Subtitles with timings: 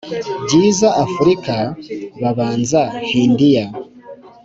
[0.41, 1.55] Bacyiza Afrika,
[2.21, 3.65] babanza Hindiya;